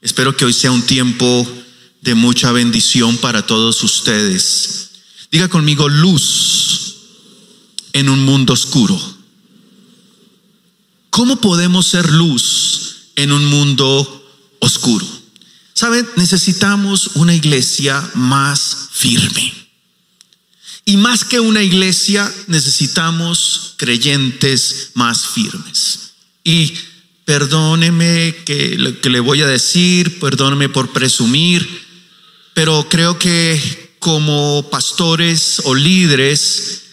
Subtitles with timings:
[0.00, 1.46] Espero que hoy sea un tiempo
[2.02, 4.90] de mucha bendición para todos ustedes.
[5.30, 6.94] Diga conmigo luz
[7.92, 8.98] en un mundo oscuro.
[11.10, 14.24] ¿Cómo podemos ser luz en un mundo
[14.60, 15.06] oscuro?
[15.74, 19.52] Saben, necesitamos una iglesia más firme.
[20.84, 26.12] Y más que una iglesia, necesitamos creyentes más firmes.
[26.44, 26.72] Y
[27.28, 31.68] perdóneme que lo que le voy a decir, perdóneme por presumir,
[32.54, 36.84] pero creo que como pastores o líderes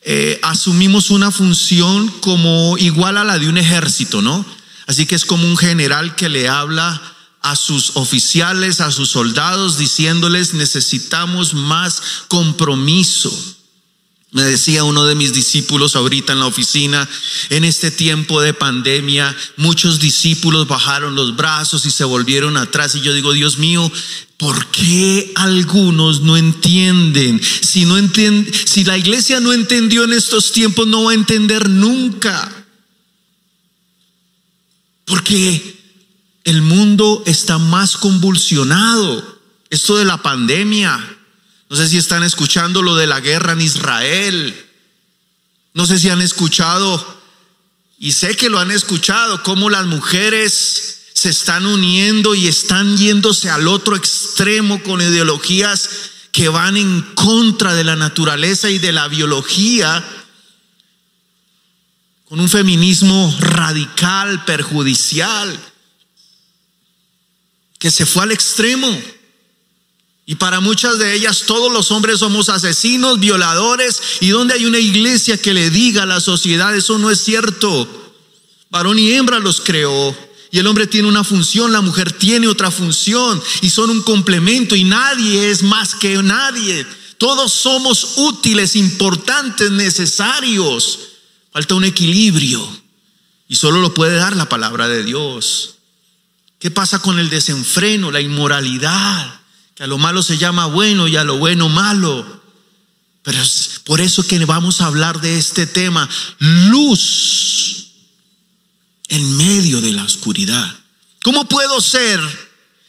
[0.00, 4.46] eh, asumimos una función como igual a la de un ejército, ¿no?
[4.86, 7.02] Así que es como un general que le habla
[7.42, 13.30] a sus oficiales, a sus soldados, diciéndoles necesitamos más compromiso.
[14.34, 17.08] Me decía uno de mis discípulos ahorita en la oficina,
[17.50, 22.96] en este tiempo de pandemia, muchos discípulos bajaron los brazos y se volvieron atrás.
[22.96, 23.88] Y yo digo, Dios mío,
[24.36, 27.40] ¿por qué algunos no entienden?
[27.40, 27.96] Si, no
[28.66, 32.66] si la iglesia no entendió en estos tiempos, no va a entender nunca.
[35.04, 35.80] Porque
[36.42, 39.38] el mundo está más convulsionado.
[39.70, 41.13] Esto de la pandemia,
[41.74, 44.64] no sé si están escuchando lo de la guerra en Israel.
[45.72, 47.04] No sé si han escuchado,
[47.98, 53.50] y sé que lo han escuchado, cómo las mujeres se están uniendo y están yéndose
[53.50, 55.90] al otro extremo con ideologías
[56.30, 60.04] que van en contra de la naturaleza y de la biología,
[62.26, 65.58] con un feminismo radical, perjudicial,
[67.80, 68.96] que se fue al extremo.
[70.26, 74.00] Y para muchas de ellas todos los hombres somos asesinos, violadores.
[74.20, 77.88] ¿Y donde hay una iglesia que le diga a la sociedad eso no es cierto?
[78.70, 80.16] Varón y hembra los creó.
[80.50, 83.42] Y el hombre tiene una función, la mujer tiene otra función.
[83.60, 86.86] Y son un complemento y nadie es más que nadie.
[87.18, 91.00] Todos somos útiles, importantes, necesarios.
[91.52, 92.66] Falta un equilibrio.
[93.46, 95.74] Y solo lo puede dar la palabra de Dios.
[96.58, 99.43] ¿Qué pasa con el desenfreno, la inmoralidad?
[99.74, 102.42] Que a lo malo se llama bueno y a lo bueno malo.
[103.22, 106.08] Pero es por eso que vamos a hablar de este tema,
[106.38, 107.86] luz
[109.08, 110.78] en medio de la oscuridad.
[111.22, 112.20] ¿Cómo puedo ser?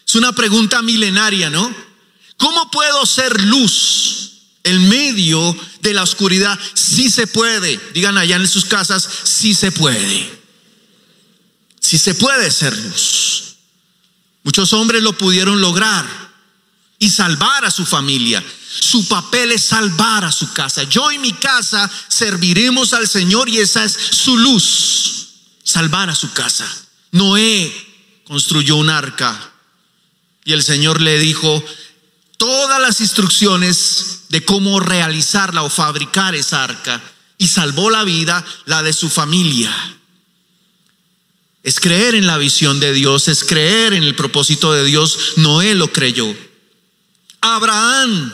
[0.07, 1.73] Es una pregunta milenaria, ¿no?
[2.37, 4.31] ¿Cómo puedo ser luz
[4.63, 6.59] en medio de la oscuridad?
[6.73, 7.79] Sí se puede.
[7.93, 10.39] Digan allá en sus casas, sí se puede.
[11.79, 13.55] Sí se puede ser luz.
[14.43, 16.24] Muchos hombres lo pudieron lograr
[17.05, 18.43] y salvar a su familia.
[18.79, 20.83] Su papel es salvar a su casa.
[20.85, 25.27] Yo y mi casa serviremos al Señor y esa es su luz,
[25.63, 26.65] salvar a su casa.
[27.11, 27.71] Noé
[28.25, 29.39] construyó un arca
[30.43, 31.63] y el Señor le dijo
[32.37, 36.99] todas las instrucciones de cómo realizarla o fabricar esa arca
[37.37, 39.71] y salvó la vida, la de su familia.
[41.61, 45.33] Es creer en la visión de Dios, es creer en el propósito de Dios.
[45.35, 46.35] Noé lo creyó.
[47.53, 48.31] Abraham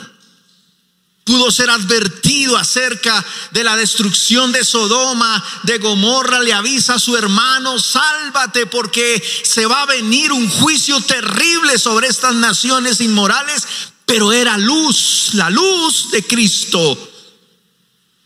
[1.24, 7.16] pudo ser advertido acerca de la destrucción de Sodoma, de Gomorra, le avisa a su
[7.16, 13.66] hermano, sálvate porque se va a venir un juicio terrible sobre estas naciones inmorales,
[14.06, 17.10] pero era luz, la luz de Cristo.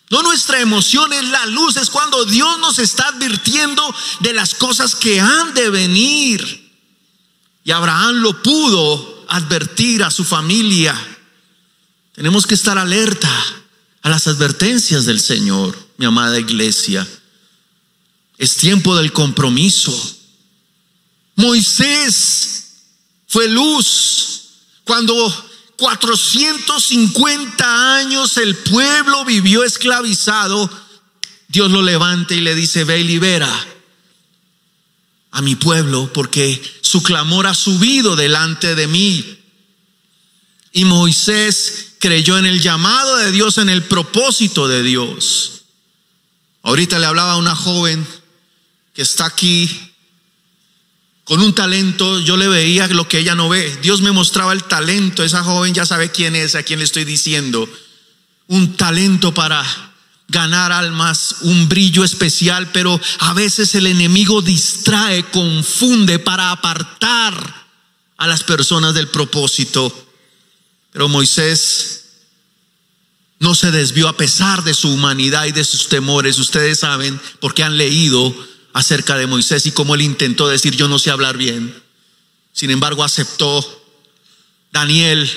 [0.10, 3.84] No nuestra emoción es la luz, es cuando Dios nos está advirtiendo
[4.22, 6.66] de las cosas que han de venir.
[7.64, 10.96] Y Abraham lo pudo advertir a su familia.
[12.14, 13.30] Tenemos que estar alerta
[14.02, 17.06] a las advertencias del Señor, mi amada iglesia.
[18.38, 19.94] Es tiempo del compromiso.
[21.36, 22.66] Moisés
[23.28, 24.44] fue luz
[24.84, 25.14] cuando
[25.78, 30.70] 450 años el pueblo vivió esclavizado.
[31.48, 33.75] Dios lo levanta y le dice, ve y libera
[35.36, 39.38] a mi pueblo porque su clamor ha subido delante de mí.
[40.72, 45.66] Y Moisés creyó en el llamado de Dios, en el propósito de Dios.
[46.64, 48.08] Ahorita le hablaba a una joven
[48.94, 49.70] que está aquí
[51.26, 53.78] con un talento, yo le veía lo que ella no ve.
[53.82, 57.04] Dios me mostraba el talento, esa joven ya sabe quién es, a quién le estoy
[57.04, 57.68] diciendo.
[58.48, 59.66] Un talento para
[60.28, 67.66] ganar almas, un brillo especial, pero a veces el enemigo distrae, confunde para apartar
[68.18, 69.94] a las personas del propósito.
[70.92, 72.06] Pero Moisés
[73.40, 76.40] no se desvió a pesar de su humanidad y de sus temores.
[76.40, 78.34] Ustedes saben porque han leído
[78.74, 81.74] acerca de Moisés y cómo él intentó decir yo no sé hablar bien.
[82.54, 83.84] Sin embargo, aceptó.
[84.72, 85.30] Daniel,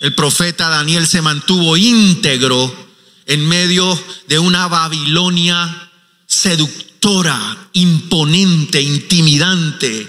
[0.00, 2.84] el profeta Daniel se mantuvo íntegro
[3.26, 3.98] en medio
[4.28, 5.90] de una Babilonia
[6.26, 10.08] seductora, imponente, intimidante.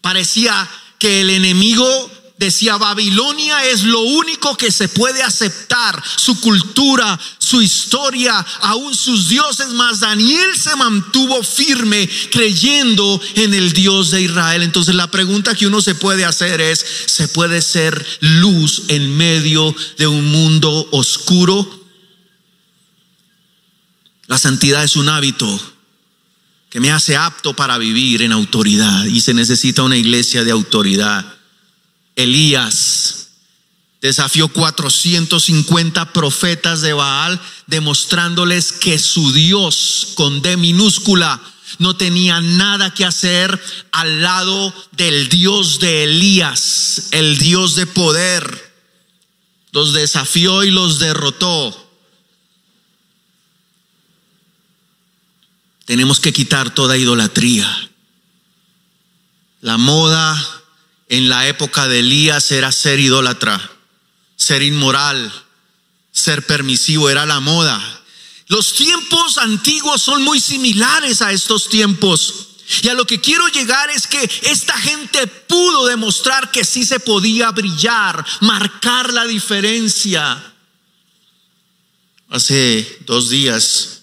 [0.00, 0.68] Parecía
[0.98, 7.62] que el enemigo decía, Babilonia es lo único que se puede aceptar, su cultura, su
[7.62, 14.62] historia, aún sus dioses, mas Daniel se mantuvo firme creyendo en el Dios de Israel.
[14.62, 19.74] Entonces la pregunta que uno se puede hacer es, ¿se puede ser luz en medio
[19.96, 21.85] de un mundo oscuro?
[24.26, 25.60] La santidad es un hábito
[26.70, 31.24] que me hace apto para vivir en autoridad y se necesita una iglesia de autoridad.
[32.16, 33.28] Elías
[34.00, 41.40] desafió 450 profetas de Baal demostrándoles que su Dios con D minúscula
[41.78, 43.60] no tenía nada que hacer
[43.92, 48.74] al lado del Dios de Elías, el Dios de poder.
[49.72, 51.85] Los desafió y los derrotó.
[55.86, 57.90] Tenemos que quitar toda idolatría.
[59.60, 60.64] La moda
[61.08, 63.70] en la época de Elías era ser idólatra,
[64.34, 65.32] ser inmoral,
[66.10, 67.80] ser permisivo, era la moda.
[68.48, 72.48] Los tiempos antiguos son muy similares a estos tiempos.
[72.82, 76.98] Y a lo que quiero llegar es que esta gente pudo demostrar que sí se
[76.98, 80.52] podía brillar, marcar la diferencia.
[82.28, 83.95] Hace dos días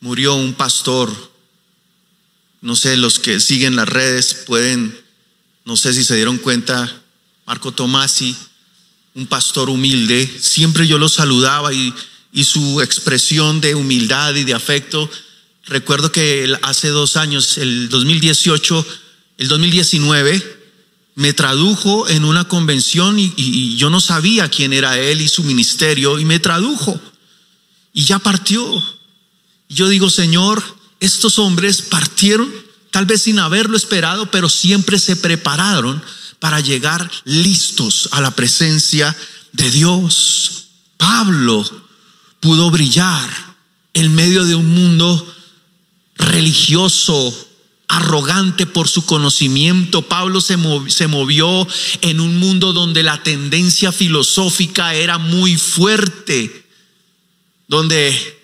[0.00, 1.10] murió un pastor.
[2.60, 4.98] No sé, los que siguen las redes pueden,
[5.64, 7.02] no sé si se dieron cuenta,
[7.46, 8.36] Marco Tomasi,
[9.14, 11.94] un pastor humilde, siempre yo lo saludaba y,
[12.32, 15.10] y su expresión de humildad y de afecto.
[15.66, 18.86] Recuerdo que hace dos años, el 2018,
[19.38, 20.58] el 2019,
[21.14, 25.42] me tradujo en una convención y, y, yo no sabía quién era él y su
[25.42, 27.00] ministerio y me tradujo
[27.92, 28.62] y ya partió.
[29.68, 30.62] Yo digo, Señor,
[31.00, 32.52] estos hombres partieron
[32.90, 36.02] tal vez sin haberlo esperado, pero siempre se prepararon
[36.38, 39.16] para llegar listos a la presencia
[39.52, 40.68] de Dios.
[40.96, 41.64] Pablo
[42.40, 43.28] pudo brillar
[43.94, 45.34] en medio de un mundo
[46.16, 47.48] religioso,
[47.88, 50.02] arrogante por su conocimiento.
[50.02, 51.66] Pablo se, movió,
[52.02, 56.66] en un mundo donde la tendencia filosófica era muy fuerte,
[57.66, 58.38] donde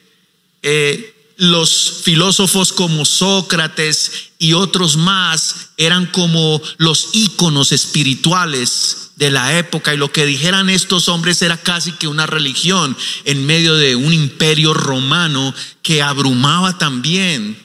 [0.63, 9.59] eh, los filósofos como Sócrates y otros más eran como los íconos espirituales de la
[9.59, 13.97] época y lo que dijeran estos hombres era casi que una religión en medio de
[13.97, 17.57] un imperio romano que abrumaba también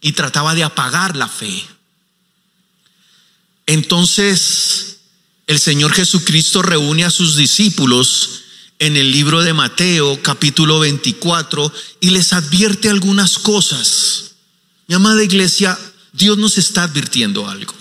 [0.00, 1.64] y trataba de apagar la fe.
[3.66, 4.98] Entonces
[5.46, 8.43] el Señor Jesucristo reúne a sus discípulos
[8.78, 14.32] en el libro de Mateo capítulo 24 y les advierte algunas cosas.
[14.86, 15.78] Mi amada iglesia,
[16.12, 17.74] Dios nos está advirtiendo algo.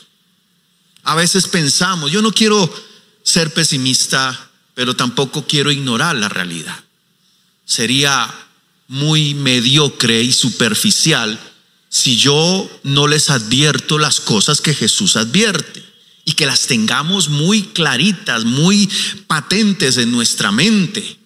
[1.04, 2.72] A veces pensamos, yo no quiero
[3.24, 6.84] ser pesimista, pero tampoco quiero ignorar la realidad.
[7.66, 8.34] Sería
[8.88, 11.40] muy mediocre y superficial
[11.90, 15.93] si yo no les advierto las cosas que Jesús advierte
[16.26, 18.90] y que las tengamos muy claritas, muy
[19.28, 21.18] patentes en nuestra mente.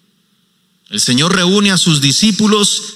[0.90, 2.94] El Señor reúne a sus discípulos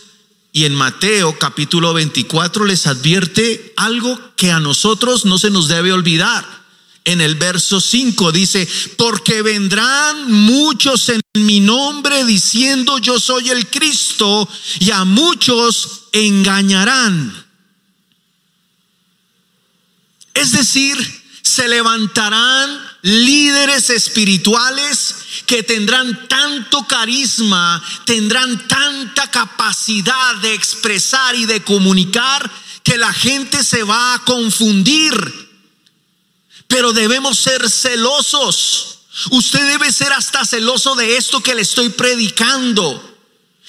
[0.53, 5.93] y en Mateo capítulo 24 les advierte algo que a nosotros no se nos debe
[5.93, 6.63] olvidar.
[7.05, 13.67] En el verso 5 dice, porque vendrán muchos en mi nombre diciendo yo soy el
[13.69, 14.49] Cristo
[14.79, 17.47] y a muchos engañarán.
[20.35, 31.35] Es decir, se levantarán líderes espirituales que tendrán tanto carisma, tendrán tanta capacidad de expresar
[31.35, 32.51] y de comunicar
[32.85, 35.13] que la gente se va a confundir.
[36.69, 39.01] Pero debemos ser celosos.
[39.31, 43.12] Usted debe ser hasta celoso de esto que le estoy predicando.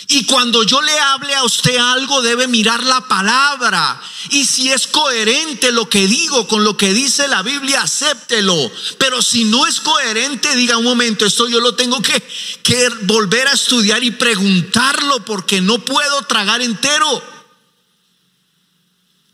[0.08, 4.02] Y cuando yo le hable a usted algo, debe mirar la palabra.
[4.30, 8.72] Y si es coherente lo que digo con lo que dice la Biblia, acéptelo.
[8.98, 12.22] Pero si no es coherente, diga un momento, esto yo lo tengo que,
[12.64, 17.24] que volver a estudiar y preguntarlo porque no puedo tragar entero.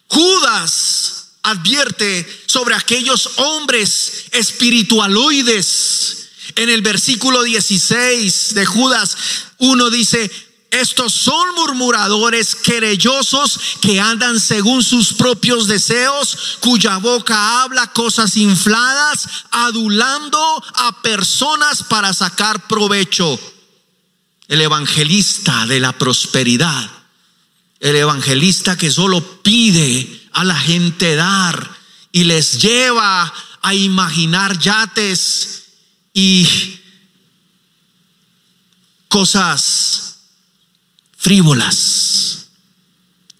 [0.08, 6.16] Judas advierte sobre aquellos hombres espiritualoides.
[6.56, 9.16] En el versículo 16 de Judas,
[9.60, 10.30] uno dice,
[10.72, 19.28] estos son murmuradores querellosos que andan según sus propios deseos, cuya boca habla cosas infladas,
[19.50, 23.40] adulando a personas para sacar provecho.
[24.48, 26.90] El evangelista de la prosperidad,
[27.80, 31.78] el evangelista que solo pide a la gente dar
[32.12, 35.64] y les lleva a imaginar yates
[36.14, 36.80] y
[39.08, 40.09] cosas
[41.20, 42.48] frívolas.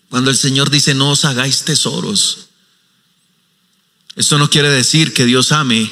[0.10, 2.50] Cuando el Señor dice, no os hagáis tesoros.
[4.16, 5.90] Esto no quiere decir que Dios ame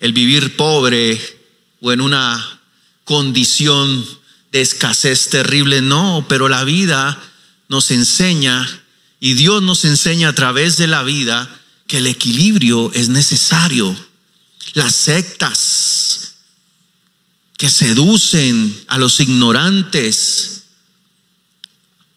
[0.00, 1.18] el vivir pobre
[1.80, 2.60] o en una
[3.04, 4.06] condición
[4.52, 7.22] de escasez terrible, no, pero la vida
[7.68, 8.68] nos enseña
[9.18, 11.48] y Dios nos enseña a través de la vida
[11.86, 13.96] que el equilibrio es necesario.
[14.74, 16.34] Las sectas
[17.56, 20.65] que seducen a los ignorantes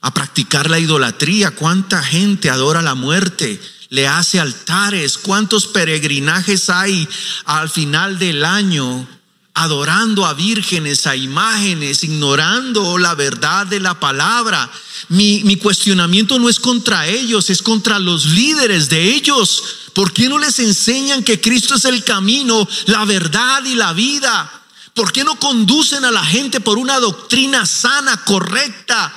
[0.01, 1.51] a practicar la idolatría.
[1.51, 3.61] ¿Cuánta gente adora la muerte?
[3.89, 5.17] Le hace altares.
[5.17, 7.07] ¿Cuántos peregrinajes hay
[7.45, 9.07] al final del año
[9.55, 14.69] adorando a vírgenes, a imágenes, ignorando la verdad de la palabra?
[15.09, 19.63] Mi, mi cuestionamiento no es contra ellos, es contra los líderes de ellos.
[19.93, 24.49] ¿Por qué no les enseñan que Cristo es el camino, la verdad y la vida?
[24.93, 29.13] ¿Por qué no conducen a la gente por una doctrina sana, correcta?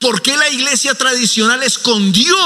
[0.00, 2.36] ¿Por qué la iglesia tradicional escondió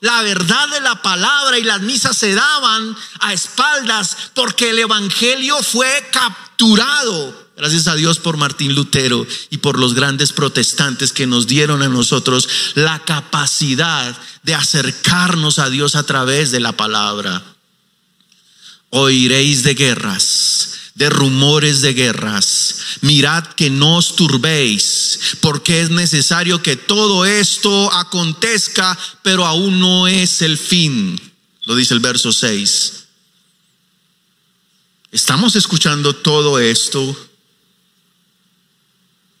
[0.00, 4.16] la verdad de la palabra y las misas se daban a espaldas?
[4.34, 7.48] Porque el Evangelio fue capturado.
[7.56, 11.88] Gracias a Dios por Martín Lutero y por los grandes protestantes que nos dieron a
[11.88, 17.42] nosotros la capacidad de acercarnos a Dios a través de la palabra.
[18.90, 22.74] Oiréis de guerras de rumores de guerras.
[23.02, 30.08] Mirad que no os turbéis, porque es necesario que todo esto acontezca, pero aún no
[30.08, 31.18] es el fin.
[31.62, 33.04] Lo dice el verso 6.
[35.12, 37.16] Estamos escuchando todo esto.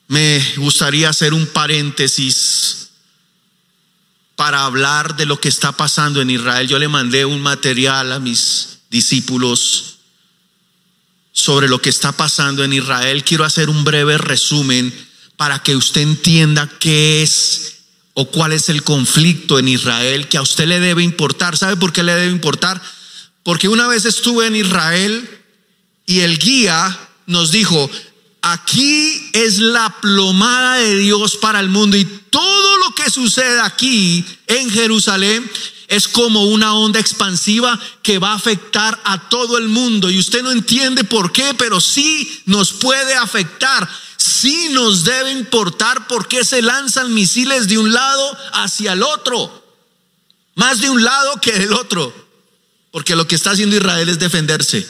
[0.06, 2.90] Me gustaría hacer un paréntesis
[4.36, 6.68] para hablar de lo que está pasando en Israel.
[6.68, 9.97] Yo le mandé un material a mis discípulos
[11.38, 14.92] sobre lo que está pasando en Israel, quiero hacer un breve resumen
[15.36, 17.76] para que usted entienda qué es
[18.14, 21.56] o cuál es el conflicto en Israel que a usted le debe importar.
[21.56, 22.82] ¿Sabe por qué le debe importar?
[23.44, 25.30] Porque una vez estuve en Israel
[26.06, 27.88] y el guía nos dijo,
[28.42, 34.24] aquí es la plomada de Dios para el mundo y todo lo que sucede aquí
[34.48, 35.48] en Jerusalén
[35.88, 40.10] es como una onda expansiva que va a afectar a todo el mundo.
[40.10, 43.88] Y usted no entiende por qué, pero sí nos puede afectar.
[44.18, 49.64] Sí nos debe importar por qué se lanzan misiles de un lado hacia el otro.
[50.54, 52.12] Más de un lado que del otro.
[52.90, 54.86] Porque lo que está haciendo Israel es defenderse.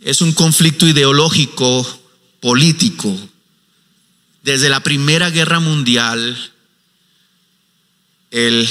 [0.00, 1.86] Es un conflicto ideológico,
[2.40, 3.16] político.
[4.42, 6.52] Desde la Primera Guerra Mundial,
[8.32, 8.68] el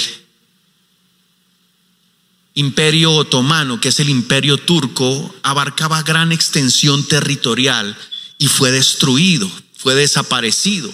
[2.54, 7.98] imperio otomano, que es el imperio turco, abarcaba gran extensión territorial
[8.38, 10.92] y fue destruido, fue desaparecido.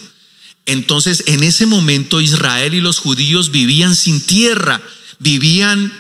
[0.66, 4.82] Entonces, en ese momento Israel y los judíos vivían sin tierra,
[5.18, 5.92] vivían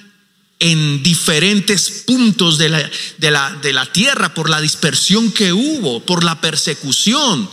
[0.59, 6.01] en diferentes puntos de la, de la, de la tierra por la dispersión que hubo,
[6.01, 7.50] por la persecución.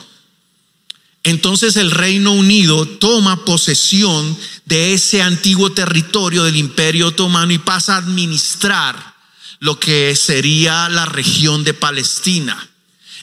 [1.24, 7.94] Entonces el Reino Unido toma posesión de ese antiguo territorio del Imperio Otomano y pasa
[7.94, 9.14] a administrar
[9.58, 12.68] lo que sería la región de Palestina.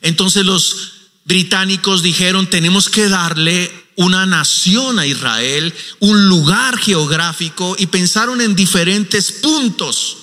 [0.01, 0.93] Entonces los
[1.25, 8.55] británicos dijeron, tenemos que darle una nación a Israel, un lugar geográfico, y pensaron en
[8.55, 10.17] diferentes puntos.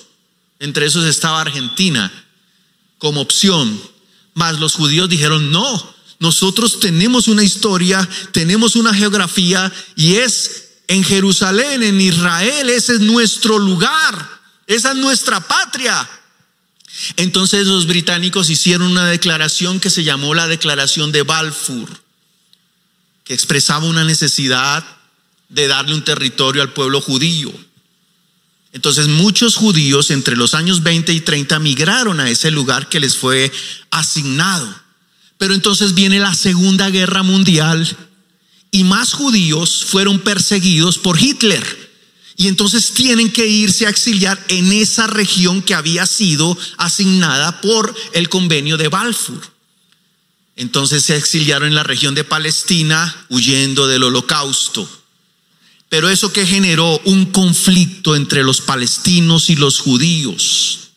[0.59, 2.11] Entre esos estaba Argentina
[2.97, 3.81] como opción.
[4.33, 11.03] Mas los judíos dijeron, no, nosotros tenemos una historia, tenemos una geografía y es en
[11.03, 16.09] Jerusalén, en Israel, ese es nuestro lugar, esa es nuestra patria.
[17.15, 21.89] Entonces los británicos hicieron una declaración que se llamó la Declaración de Balfour,
[23.23, 24.83] que expresaba una necesidad
[25.47, 27.53] de darle un territorio al pueblo judío.
[28.73, 33.15] Entonces muchos judíos entre los años 20 y 30 migraron a ese lugar que les
[33.15, 33.51] fue
[33.89, 34.88] asignado.
[35.39, 37.97] Pero entonces viene la Segunda Guerra Mundial
[38.71, 41.89] y más judíos fueron perseguidos por Hitler.
[42.35, 47.95] Y entonces tienen que irse a exiliar en esa región que había sido asignada por
[48.11, 49.41] el convenio de Balfour.
[50.57, 54.89] Entonces se exiliaron en la región de Palestina huyendo del holocausto.
[55.87, 60.88] Pero eso que generó un conflicto entre los palestinos y los judíos.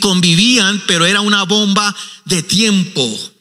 [0.00, 3.32] Convivían, pero era una bomba de tiempo.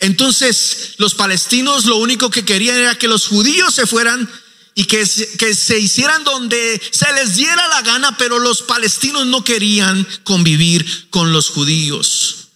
[0.00, 4.28] Entonces los palestinos lo único que querían era que los judíos se fueran
[4.74, 9.44] y que, que se hicieran donde se les diera la gana, pero los palestinos no
[9.44, 12.48] querían convivir con los judíos.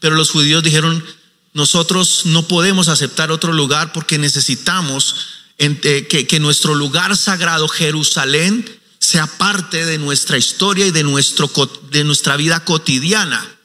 [0.00, 1.04] Pero los judíos dijeron,
[1.52, 5.16] nosotros no podemos aceptar otro lugar porque necesitamos
[5.58, 8.64] eh, que, que nuestro lugar sagrado, Jerusalén,
[9.06, 11.48] sea parte de nuestra historia y de, nuestro,
[11.92, 13.56] de nuestra vida cotidiana.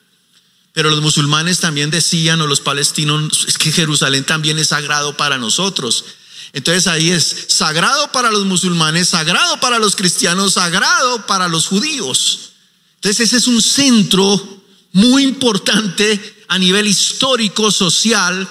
[0.71, 5.39] Pero los musulmanes también decían, o los palestinos, es que Jerusalén también es sagrado para
[5.39, 6.05] nosotros.
[6.53, 12.51] Entonces ahí es sagrado para los musulmanes, sagrado para los cristianos, sagrado para los judíos.
[12.97, 18.47] Entonces ese es un centro muy importante a nivel histórico, social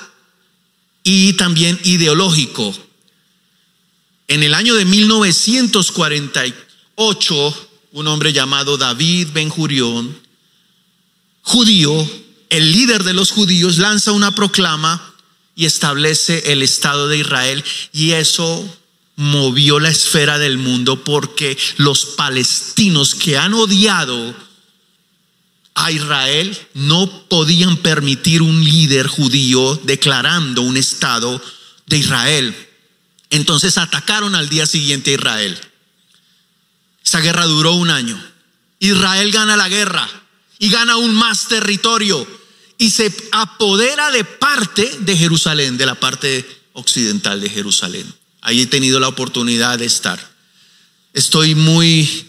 [1.05, 2.75] y también ideológico.
[4.27, 4.85] En el año de
[7.01, 10.15] 1948, un hombre llamado David Ben Gurión,
[11.41, 11.91] judío,
[12.51, 15.15] el líder de los judíos, lanza una proclama
[15.55, 17.65] y establece el Estado de Israel
[17.95, 18.77] y eso
[19.17, 24.35] movió la esfera del mundo porque los palestinos que han odiado
[25.75, 31.41] a Israel no podían permitir un líder judío declarando un Estado
[31.87, 32.55] de Israel.
[33.31, 35.70] Entonces atacaron al día siguiente a Israel.
[37.11, 38.17] Esa guerra duró un año.
[38.79, 40.09] Israel gana la guerra
[40.61, 42.25] y gana aún más territorio
[42.79, 48.07] y se apodera de parte de Jerusalén, de la parte occidental de Jerusalén.
[48.43, 50.21] Ahí he tenido la oportunidad de estar.
[51.13, 52.29] Estoy muy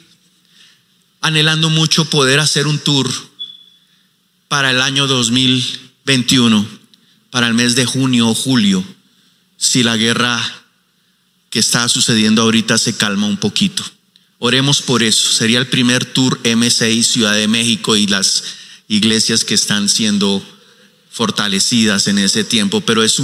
[1.22, 3.08] anhelando mucho poder hacer un tour
[4.48, 6.68] para el año 2021,
[7.30, 8.84] para el mes de junio o julio,
[9.58, 10.42] si la guerra
[11.52, 13.84] que está sucediendo ahorita se calma un poquito.
[14.44, 15.30] Oremos por eso.
[15.30, 18.44] Sería el primer tour MCI Ciudad de México y las
[18.88, 20.44] iglesias que están siendo
[21.12, 23.22] fortalecidas en ese tiempo, pero es,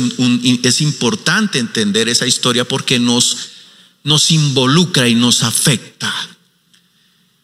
[0.62, 3.36] es importante entender esa historia porque nos,
[4.04, 6.14] nos involucra y nos afecta.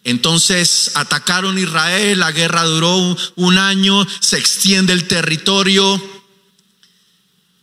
[0.04, 6.00] Entonces atacaron Israel, la guerra duró un año, se extiende el territorio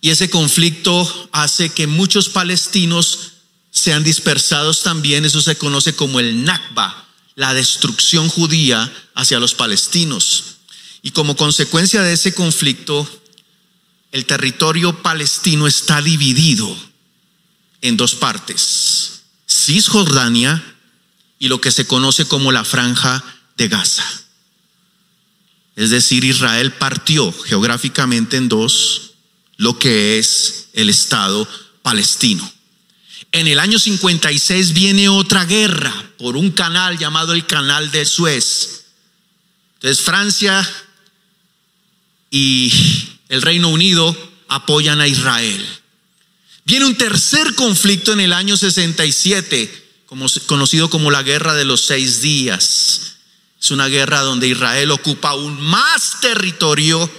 [0.01, 3.30] y ese conflicto hace que muchos palestinos
[3.71, 10.43] sean dispersados también, eso se conoce como el Nakba, la destrucción judía hacia los palestinos.
[11.01, 13.07] Y como consecuencia de ese conflicto,
[14.11, 16.75] el territorio palestino está dividido
[17.81, 20.63] en dos partes, Cisjordania
[21.39, 23.23] y lo que se conoce como la franja
[23.57, 24.05] de Gaza.
[25.75, 29.13] Es decir, Israel partió geográficamente en dos
[29.57, 31.47] lo que es el Estado
[31.81, 32.51] palestino.
[33.33, 38.85] En el año 56 viene otra guerra por un canal llamado el Canal de Suez.
[39.75, 40.69] Entonces Francia
[42.29, 42.71] y
[43.29, 44.15] el Reino Unido
[44.49, 45.65] apoyan a Israel.
[46.65, 51.81] Viene un tercer conflicto en el año 67, como, conocido como la Guerra de los
[51.81, 53.15] Seis Días.
[53.61, 57.09] Es una guerra donde Israel ocupa aún más territorio,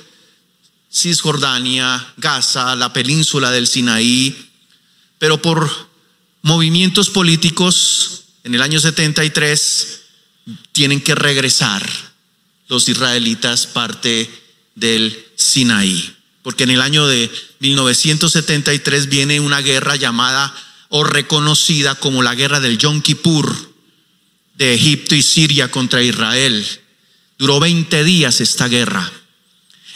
[0.92, 4.50] Cisjordania, Gaza, la península del Sinaí,
[5.18, 5.91] pero por
[6.42, 10.00] movimientos políticos en el año 73
[10.72, 11.88] tienen que regresar
[12.68, 14.28] los israelitas parte
[14.74, 16.16] del Sinaí.
[16.42, 20.52] Porque en el año de 1973 viene una guerra llamada
[20.88, 23.72] o reconocida como la guerra del Yom Kippur
[24.56, 26.66] de Egipto y Siria contra Israel.
[27.38, 29.10] Duró 20 días esta guerra.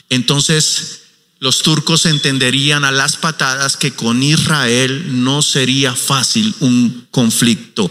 [0.09, 1.02] Entonces
[1.38, 7.90] los turcos entenderían a las patadas que con Israel no sería fácil un conflicto.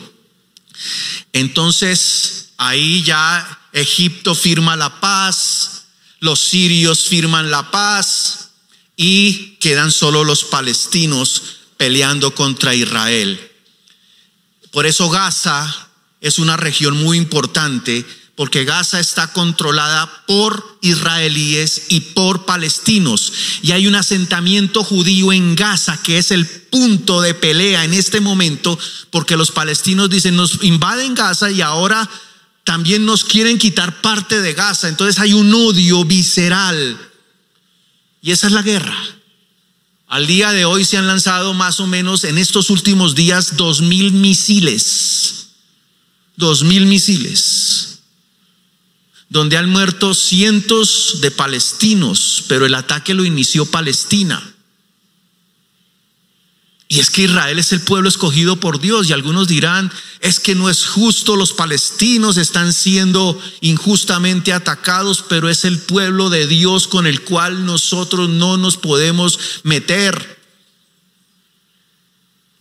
[1.33, 5.85] Entonces ahí ya Egipto firma la paz,
[6.19, 8.51] los sirios firman la paz
[8.97, 11.43] y quedan solo los palestinos
[11.77, 13.51] peleando contra Israel.
[14.71, 15.89] Por eso Gaza
[16.21, 23.31] es una región muy importante porque Gaza está controlada por israelíes y por palestinos.
[23.61, 28.19] Y hay un asentamiento judío en Gaza que es el punto de pelea en este
[28.19, 28.77] momento
[29.09, 32.09] porque los palestinos dicen nos invaden Gaza y ahora
[32.65, 34.89] también nos quieren quitar parte de Gaza.
[34.89, 36.97] Entonces hay un odio visceral.
[38.21, 38.97] Y esa es la guerra.
[40.07, 43.81] Al día de hoy se han lanzado más o menos en estos últimos días dos
[43.81, 45.47] mil misiles.
[46.35, 47.84] Dos mil misiles.
[49.29, 54.55] Donde han muerto cientos de palestinos, pero el ataque lo inició Palestina.
[56.87, 60.53] Y es que Israel es el pueblo escogido por Dios y algunos dirán, es que
[60.53, 66.87] no es justo, los palestinos están siendo injustamente atacados, pero es el pueblo de Dios
[66.87, 70.39] con el cual nosotros no nos podemos meter.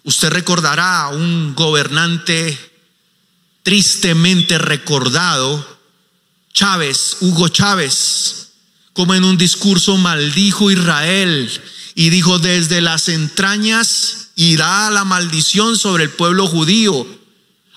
[0.05, 2.59] Usted recordará a un gobernante
[3.63, 5.74] tristemente recordado,
[6.55, 8.53] Chávez, Hugo Chávez,
[8.95, 11.51] como en un discurso maldijo Israel
[11.95, 17.07] y dijo, desde las entrañas irá la maldición sobre el pueblo judío.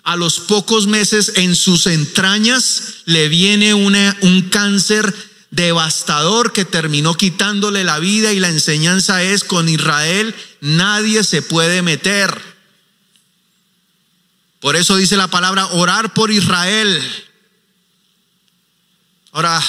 [0.03, 5.13] A los pocos meses en sus entrañas le viene un cáncer
[5.51, 11.81] devastador que terminó quitándole la vida y la enseñanza es con Israel nadie se puede
[11.81, 12.41] meter.
[14.59, 17.01] Por eso dice la palabra orar por Israel.
[19.37, 19.63] Ahora,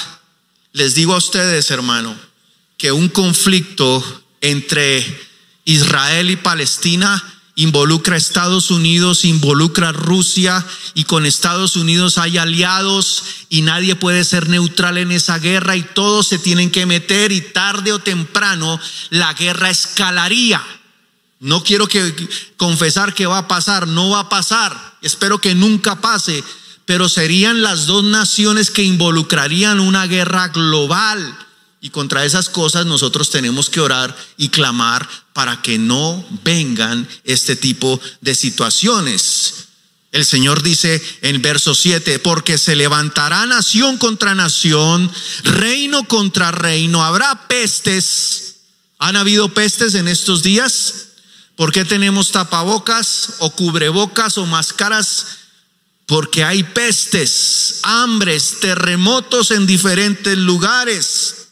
[0.72, 2.18] les digo a ustedes, hermano,
[2.78, 4.02] que un conflicto
[4.40, 5.04] entre
[5.66, 7.22] Israel y Palestina
[7.54, 13.94] involucra a Estados Unidos, involucra a Rusia y con Estados Unidos hay aliados y nadie
[13.94, 17.98] puede ser neutral en esa guerra y todos se tienen que meter y tarde o
[17.98, 20.64] temprano la guerra escalaría.
[21.40, 22.14] No quiero que
[22.57, 24.96] confesar que va a pasar, no va a pasar.
[25.02, 26.42] Espero que nunca pase,
[26.88, 31.37] pero serían las dos naciones que involucrarían una guerra global
[31.83, 37.57] y contra esas cosas nosotros tenemos que orar y clamar para que no vengan este
[37.57, 39.66] tipo de situaciones.
[40.12, 45.12] El Señor dice en verso 7, porque se levantará nación contra nación,
[45.44, 48.61] reino contra reino, habrá pestes.
[48.98, 51.09] ¿Han habido pestes en estos días?
[51.55, 55.38] ¿Por qué tenemos tapabocas o cubrebocas o máscaras?
[56.09, 61.49] Porque hay pestes, hambres, terremotos en diferentes lugares.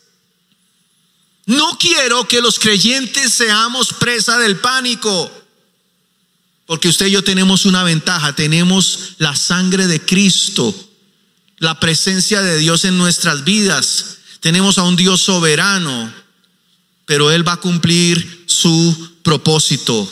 [1.45, 5.31] No quiero que los creyentes seamos presa del pánico,
[6.65, 10.75] porque usted y yo tenemos una ventaja, tenemos la sangre de Cristo,
[11.59, 16.11] la presencia de Dios en nuestras vidas, tenemos a un Dios soberano,
[17.05, 20.11] pero Él va a cumplir su propósito.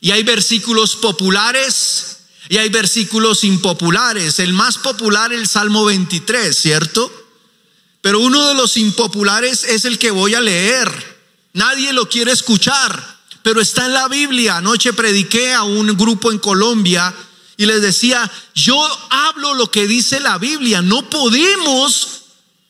[0.00, 2.14] Y hay versículos populares
[2.48, 4.38] y hay versículos impopulares.
[4.38, 7.10] El más popular, el Salmo 23, ¿cierto?
[8.00, 11.14] Pero uno de los impopulares es el que voy a leer.
[11.54, 14.58] Nadie lo quiere escuchar, pero está en la Biblia.
[14.58, 17.14] Anoche prediqué a un grupo en Colombia
[17.56, 18.76] y les decía, yo
[19.10, 20.82] hablo lo que dice la Biblia.
[20.82, 22.22] No podemos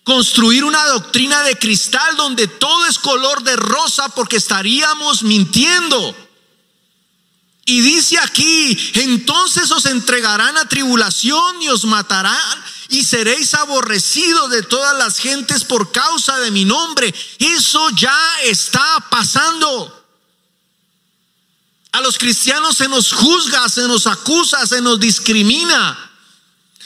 [0.04, 6.14] construir una doctrina de cristal donde todo es color de rosa porque estaríamos mintiendo.
[7.66, 14.62] Y dice aquí, entonces os entregarán a tribulación y os matarán y seréis aborrecidos de
[14.62, 17.14] todas las gentes por causa de mi nombre.
[17.38, 20.04] Eso ya está pasando.
[21.92, 26.10] A los cristianos se nos juzga, se nos acusa, se nos discrimina.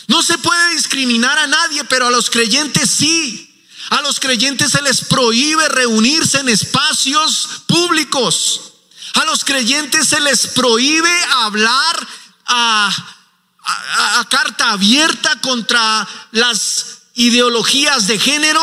[0.07, 3.45] No se puede discriminar a nadie, pero a los creyentes sí.
[3.91, 8.68] A los creyentes se les prohíbe reunirse en espacios públicos.
[9.15, 12.09] A los creyentes se les prohíbe hablar
[12.47, 18.63] a carta abierta contra las ideologías de género.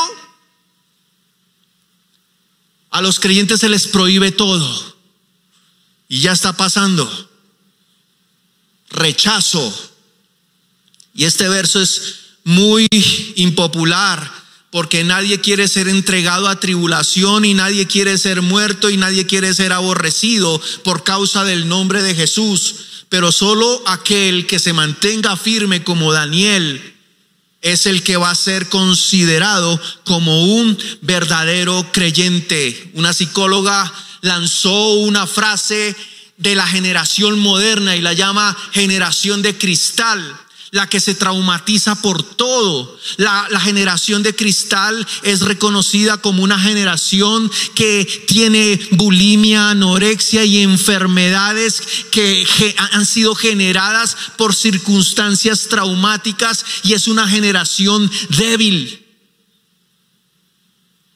[2.90, 4.96] A los creyentes se les prohíbe todo.
[6.08, 7.30] Y ya está pasando.
[8.90, 9.92] Rechazo.
[11.14, 12.88] Y este verso es muy
[13.36, 14.45] impopular
[14.76, 19.54] porque nadie quiere ser entregado a tribulación y nadie quiere ser muerto y nadie quiere
[19.54, 22.76] ser aborrecido por causa del nombre de Jesús
[23.08, 26.94] pero solo aquel que se mantenga firme como Daniel
[27.62, 32.92] es el que va a ser considerado como un verdadero creyente.
[32.96, 33.90] Una psicóloga
[34.24, 35.96] lanzó una frase
[36.36, 40.38] de la generación moderna y la llama generación de cristal
[40.76, 43.00] la que se traumatiza por todo.
[43.16, 51.82] La, generación de cristal es reconocida como una generación que tiene bulimia, anorexia y enfermedades
[52.12, 52.46] que
[52.92, 59.02] han sido generadas por circunstancias traumáticas y es una generación débil.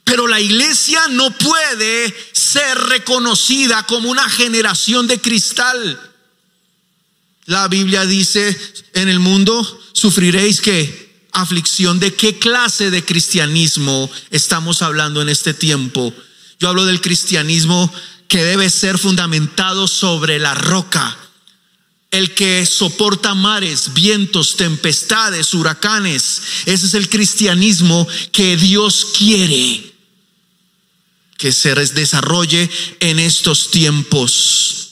[0.05, 6.08] Pero la iglesia no puede ser reconocida como una generación de cristal.
[7.49, 8.55] La Biblia dice,
[8.93, 11.99] en el mundo sufriréis que aflicción.
[11.99, 16.13] ¿De qué clase de cristianismo estamos hablando en este tiempo?
[16.59, 17.91] Yo hablo del cristianismo
[18.27, 21.17] que debe ser fundamentado sobre la roca.
[22.11, 26.41] el que soporta mares, vientos, tempestades, huracanes.
[26.67, 29.91] Ese es el cristianismo que Dios quiere
[31.37, 34.88] que se desarrolle en estos tiempos.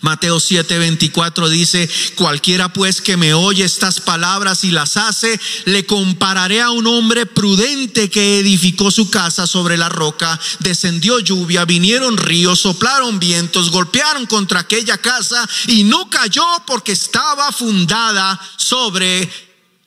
[0.00, 6.60] Mateo 7:24 dice, cualquiera pues que me oye estas palabras y las hace, le compararé
[6.62, 12.60] a un hombre prudente que edificó su casa sobre la roca, descendió lluvia, vinieron ríos,
[12.60, 19.28] soplaron vientos, golpearon contra aquella casa y no cayó porque estaba fundada sobre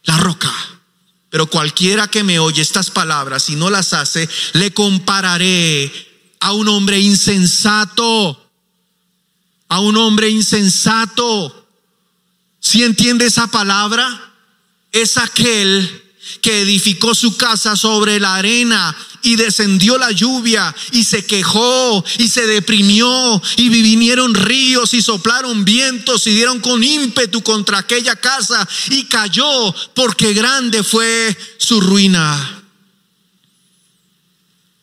[0.04, 0.52] la roca.
[1.30, 5.92] Pero cualquiera que me oye estas palabras y no las hace, le compararé
[6.40, 8.47] a un hombre insensato
[9.70, 11.68] a un hombre insensato.
[12.60, 14.34] Si entiende esa palabra,
[14.92, 16.04] es aquel
[16.42, 22.28] que edificó su casa sobre la arena y descendió la lluvia y se quejó y
[22.28, 28.68] se deprimió y vinieron ríos y soplaron vientos y dieron con ímpetu contra aquella casa
[28.90, 32.64] y cayó porque grande fue su ruina.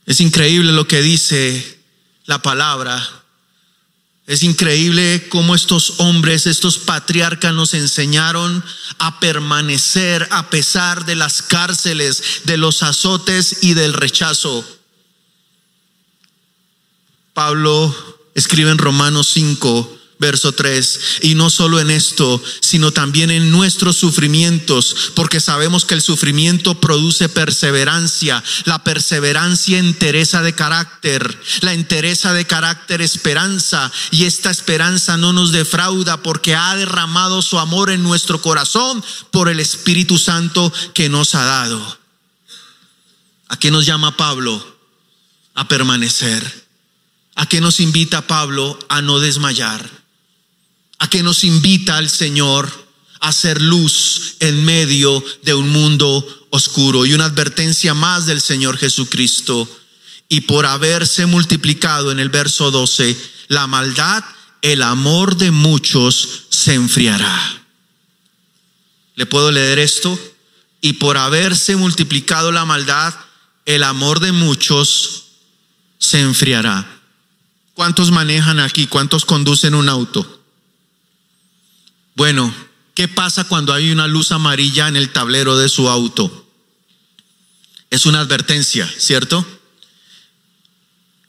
[0.06, 1.82] Es increíble lo que dice
[2.26, 3.23] la palabra
[4.26, 8.64] es increíble cómo estos hombres, estos patriarcas nos enseñaron
[8.98, 14.64] a permanecer a pesar de las cárceles, de los azotes y del rechazo.
[17.34, 17.94] Pablo
[18.34, 21.00] escribe en Romanos 5, verso 3.
[21.22, 26.80] Y no solo en esto, sino también en nuestros sufrimientos, porque sabemos que el sufrimiento
[26.80, 35.16] produce perseverancia, la perseverancia entereza de carácter, la entereza de carácter esperanza, y esta esperanza
[35.16, 40.72] no nos defrauda porque ha derramado su amor en nuestro corazón por el Espíritu Santo
[40.94, 41.98] que nos ha dado.
[43.48, 44.74] ¿A qué nos llama Pablo?
[45.54, 46.64] A permanecer.
[47.36, 48.78] ¿A qué nos invita Pablo?
[48.88, 50.03] A no desmayar
[51.04, 52.66] a que nos invita el Señor
[53.20, 57.04] a hacer luz en medio de un mundo oscuro.
[57.04, 59.68] Y una advertencia más del Señor Jesucristo.
[60.30, 64.24] Y por haberse multiplicado en el verso 12 la maldad,
[64.62, 67.62] el amor de muchos se enfriará.
[69.14, 70.18] ¿Le puedo leer esto?
[70.80, 73.14] Y por haberse multiplicado la maldad,
[73.66, 75.24] el amor de muchos
[75.98, 77.02] se enfriará.
[77.74, 78.86] ¿Cuántos manejan aquí?
[78.86, 80.43] ¿Cuántos conducen un auto?
[82.14, 82.54] Bueno,
[82.94, 86.46] ¿qué pasa cuando hay una luz amarilla en el tablero de su auto?
[87.90, 89.44] Es una advertencia, ¿cierto?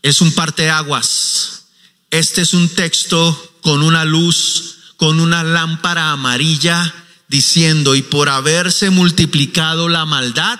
[0.01, 1.65] Es un parteaguas.
[2.11, 6.93] Este es un texto con una luz, con una lámpara amarilla
[7.27, 10.59] diciendo, y por haberse multiplicado la maldad,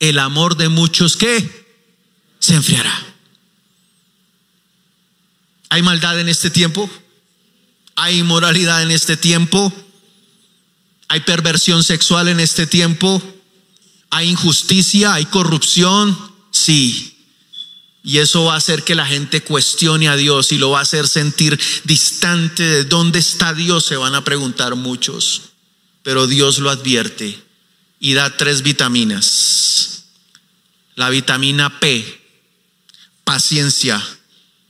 [0.00, 1.64] el amor de muchos que
[2.38, 2.94] se enfriará.
[5.70, 6.90] ¿Hay maldad en este tiempo?
[7.96, 9.72] Hay inmoralidad en este tiempo.
[11.08, 13.22] Hay perversión sexual en este tiempo.
[14.10, 16.16] Hay injusticia, hay corrupción.
[16.50, 17.14] Sí.
[18.02, 20.82] Y eso va a hacer que la gente cuestione a Dios y lo va a
[20.82, 25.40] hacer sentir distante de dónde está Dios, se van a preguntar muchos.
[26.02, 27.42] Pero Dios lo advierte
[27.98, 30.04] y da tres vitaminas.
[30.96, 32.20] La vitamina P,
[33.24, 34.06] paciencia,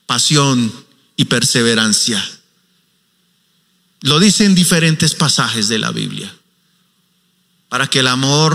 [0.06, 0.72] pasión
[1.16, 2.24] y perseverancia.
[4.04, 6.30] Lo dice en diferentes pasajes de la Biblia.
[7.70, 8.54] Para que el amor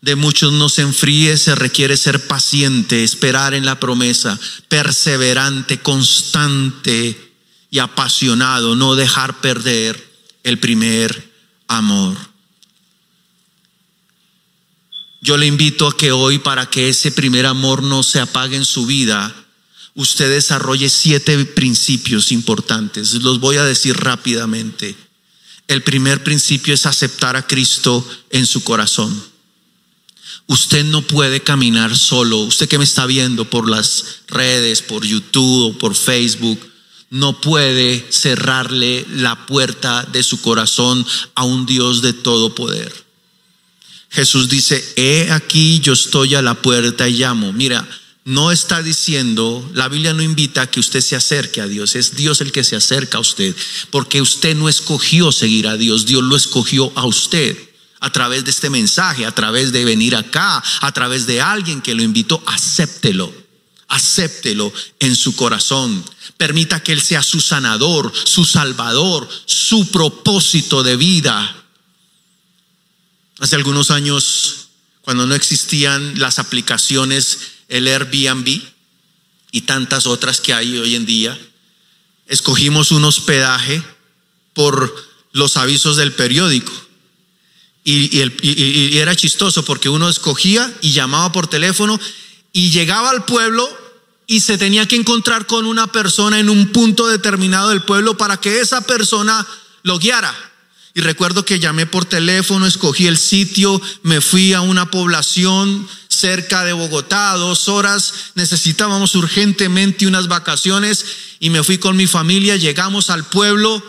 [0.00, 4.36] de muchos no se enfríe, se requiere ser paciente, esperar en la promesa,
[4.68, 7.32] perseverante, constante
[7.70, 11.32] y apasionado, no dejar perder el primer
[11.68, 12.16] amor.
[15.20, 18.64] Yo le invito a que hoy, para que ese primer amor no se apague en
[18.64, 19.32] su vida,
[19.94, 23.14] usted desarrolle siete principios importantes.
[23.14, 24.96] Los voy a decir rápidamente.
[25.68, 29.34] El primer principio es aceptar a Cristo en su corazón.
[30.46, 32.38] Usted no puede caminar solo.
[32.40, 36.60] Usted que me está viendo por las redes, por YouTube por Facebook,
[37.10, 42.92] no puede cerrarle la puerta de su corazón a un Dios de todo poder.
[44.10, 47.52] Jesús dice, he aquí yo estoy a la puerta y llamo.
[47.52, 47.86] Mira,
[48.24, 52.16] no está diciendo, la Biblia no invita a que usted se acerque a Dios, es
[52.16, 53.54] Dios el que se acerca a usted,
[53.90, 57.56] porque usted no escogió seguir a Dios, Dios lo escogió a usted
[58.00, 61.94] a través de este mensaje, a través de venir acá, a través de alguien que
[61.94, 63.32] lo invitó, acéptelo,
[63.88, 66.04] acéptelo en su corazón.
[66.36, 71.64] Permita que Él sea su sanador, su salvador, su propósito de vida.
[73.38, 74.68] Hace algunos años,
[75.00, 78.60] cuando no existían las aplicaciones el Airbnb
[79.50, 81.38] y tantas otras que hay hoy en día.
[82.26, 83.82] Escogimos un hospedaje
[84.52, 84.94] por
[85.32, 86.72] los avisos del periódico.
[87.84, 92.00] Y, y, era chistoso porque uno escogía y llamaba por teléfono
[92.52, 93.68] y llegaba al pueblo
[94.26, 98.38] y se tenía que encontrar con una persona en un punto determinado del pueblo para
[98.38, 99.46] que esa persona
[99.82, 100.34] lo guiara.
[100.96, 106.64] Y recuerdo que llamé por teléfono, escogí el sitio, me fui a una población cerca
[106.64, 111.04] de Bogotá, dos horas, necesitábamos urgentemente unas vacaciones
[111.40, 113.82] y me fui con mi familia, llegamos al pueblo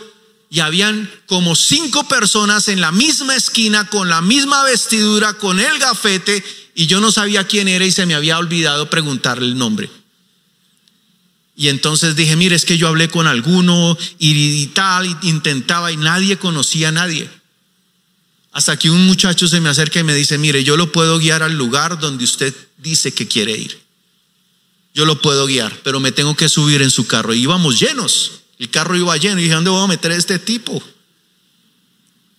[0.50, 5.78] y habían como cinco personas en la misma esquina, con la misma vestidura, con el
[5.78, 6.42] gafete,
[6.74, 9.88] y yo no sabía quién era y se me había olvidado preguntarle el nombre.
[11.56, 15.96] Y entonces dije, mire, es que yo hablé con alguno y, tal, y intentaba y
[15.96, 17.30] nadie conocía a nadie.
[18.52, 21.42] Hasta que un muchacho se me acerca y me dice, mire, yo lo puedo guiar
[21.42, 23.80] al lugar donde usted dice que quiere ir.
[24.94, 27.32] Yo lo puedo guiar, pero me tengo que subir en su carro.
[27.32, 29.40] Y íbamos llenos, el carro iba lleno.
[29.40, 30.82] Y dije, ¿dónde voy a meter a este tipo?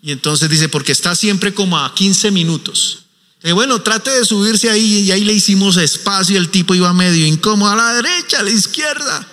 [0.04, 3.07] Y entonces dice, porque está siempre como a 15 minutos.
[3.44, 6.38] Y bueno, trate de subirse ahí y ahí le hicimos espacio.
[6.38, 9.28] El tipo iba medio incómodo a la derecha, a la izquierda.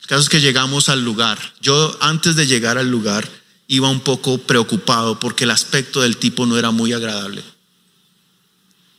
[0.00, 1.38] El caso es que llegamos al lugar.
[1.60, 3.28] Yo antes de llegar al lugar
[3.68, 7.44] iba un poco preocupado porque el aspecto del tipo no era muy agradable.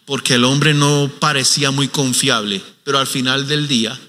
[0.05, 3.99] Porque el hombre no parecía muy confiable, pero al final del día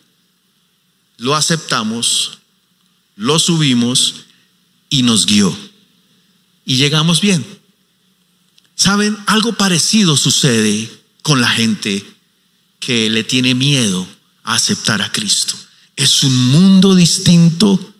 [1.17, 2.39] lo aceptamos,
[3.17, 4.27] lo subimos
[4.89, 5.57] y nos guió.
[6.65, 7.62] Y llegamos bien.
[8.83, 10.91] Saben, algo parecido sucede
[11.23, 12.05] con la gente
[12.81, 14.05] que le tiene miedo
[14.43, 15.55] a aceptar a Cristo.
[15.95, 17.95] Es un mundo distinto,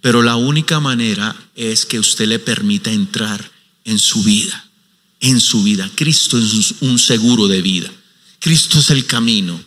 [0.00, 3.50] pero la única manera es que usted le permita entrar
[3.84, 4.70] en su vida,
[5.18, 5.90] en su vida.
[5.96, 7.90] Cristo es un seguro de vida.
[8.38, 9.60] Cristo es el camino.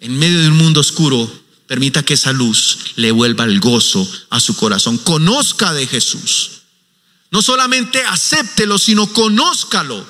[0.00, 1.30] En medio de un mundo oscuro,
[1.66, 4.96] permita que esa luz le vuelva el gozo a su corazón.
[4.96, 6.61] Conozca de Jesús.
[7.32, 10.06] No solamente acéptelo, sino conózcalo.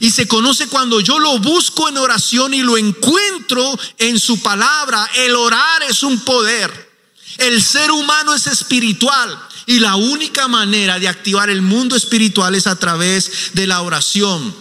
[0.00, 5.08] Y se conoce cuando yo lo busco en oración y lo encuentro en su palabra.
[5.14, 6.90] El orar es un poder.
[7.36, 9.38] El ser humano es espiritual.
[9.66, 14.54] Y la única manera de activar el mundo espiritual es a través de la oración.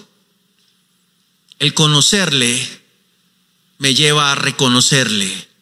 [1.58, 2.82] El conocerle
[3.78, 5.53] me lleva a reconocerle.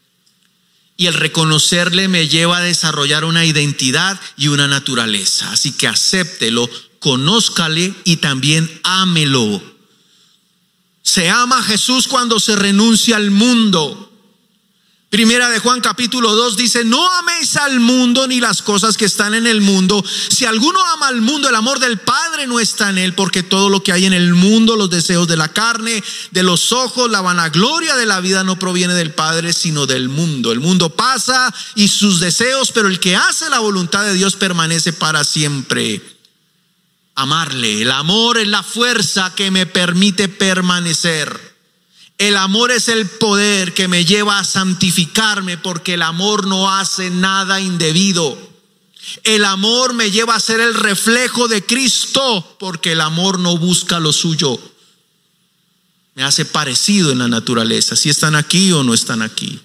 [1.01, 5.51] Y el reconocerle me lleva a desarrollar una identidad y una naturaleza.
[5.51, 9.63] Así que acéptelo, conózcale y también ámelo.
[11.01, 14.10] Se ama a Jesús cuando se renuncia al mundo.
[15.11, 19.33] Primera de Juan capítulo 2 dice, no améis al mundo ni las cosas que están
[19.33, 20.01] en el mundo.
[20.29, 23.69] Si alguno ama al mundo, el amor del Padre no está en él, porque todo
[23.69, 27.19] lo que hay en el mundo, los deseos de la carne, de los ojos, la
[27.19, 30.53] vanagloria de la vida no proviene del Padre, sino del mundo.
[30.53, 34.93] El mundo pasa y sus deseos, pero el que hace la voluntad de Dios permanece
[34.93, 36.01] para siempre.
[37.15, 41.50] Amarle, el amor es la fuerza que me permite permanecer.
[42.21, 47.09] El amor es el poder que me lleva a santificarme porque el amor no hace
[47.09, 48.37] nada indebido.
[49.23, 53.99] El amor me lleva a ser el reflejo de Cristo porque el amor no busca
[53.99, 54.59] lo suyo.
[56.13, 59.59] Me hace parecido en la naturaleza, si están aquí o no están aquí.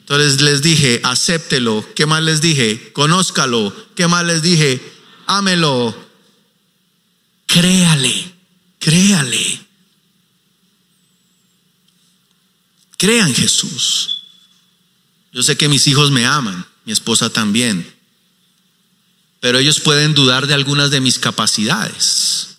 [0.00, 1.86] Entonces les dije, acéptelo.
[1.94, 2.92] ¿Qué más les dije?
[2.92, 3.72] Conózcalo.
[3.94, 4.82] ¿Qué más les dije?
[5.28, 5.94] Ámelo.
[7.46, 8.32] Créale,
[8.80, 9.67] créale.
[12.98, 14.22] Crean Jesús.
[15.32, 17.94] Yo sé que mis hijos me aman, mi esposa también,
[19.40, 22.58] pero ellos pueden dudar de algunas de mis capacidades.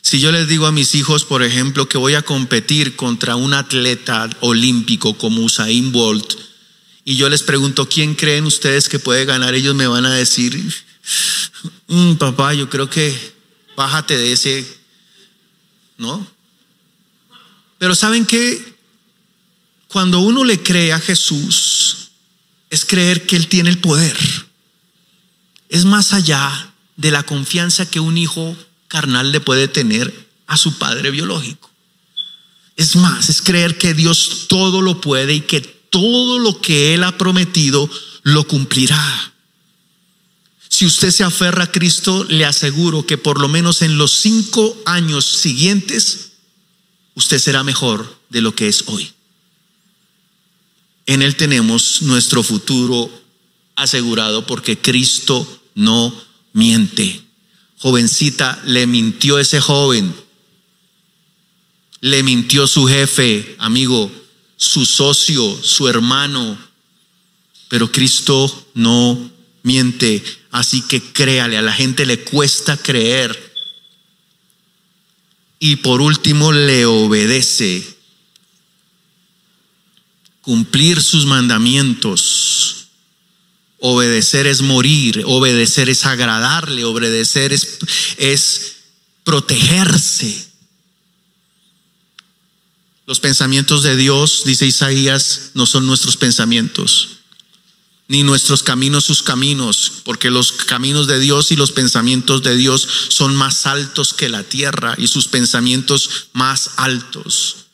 [0.00, 3.52] Si yo les digo a mis hijos, por ejemplo, que voy a competir contra un
[3.52, 6.34] atleta olímpico como Usain Bolt,
[7.04, 9.54] y yo les pregunto, ¿quién creen ustedes que puede ganar?
[9.54, 10.62] Ellos me van a decir,
[11.88, 13.34] mm, papá, yo creo que
[13.76, 14.66] bájate de ese,
[15.98, 16.26] ¿no?
[17.78, 18.77] Pero ¿saben qué?
[19.88, 22.10] Cuando uno le cree a Jesús,
[22.70, 24.16] es creer que Él tiene el poder.
[25.68, 28.56] Es más allá de la confianza que un hijo
[28.88, 31.70] carnal le puede tener a su padre biológico.
[32.76, 37.02] Es más, es creer que Dios todo lo puede y que todo lo que Él
[37.04, 37.88] ha prometido
[38.22, 39.32] lo cumplirá.
[40.68, 44.76] Si usted se aferra a Cristo, le aseguro que por lo menos en los cinco
[44.84, 46.32] años siguientes,
[47.14, 49.12] usted será mejor de lo que es hoy.
[51.08, 53.10] En Él tenemos nuestro futuro
[53.76, 56.14] asegurado porque Cristo no
[56.52, 57.22] miente.
[57.78, 60.14] Jovencita, le mintió ese joven.
[62.02, 64.12] Le mintió su jefe, amigo,
[64.58, 66.58] su socio, su hermano.
[67.68, 69.30] Pero Cristo no
[69.62, 73.54] miente, así que créale, a la gente le cuesta creer.
[75.58, 77.97] Y por último, le obedece.
[80.48, 82.86] Cumplir sus mandamientos.
[83.80, 87.76] Obedecer es morir, obedecer es agradarle, obedecer es,
[88.16, 88.76] es
[89.24, 90.48] protegerse.
[93.04, 97.18] Los pensamientos de Dios, dice Isaías, no son nuestros pensamientos
[98.08, 102.88] ni nuestros caminos sus caminos, porque los caminos de Dios y los pensamientos de Dios
[103.10, 107.66] son más altos que la tierra y sus pensamientos más altos.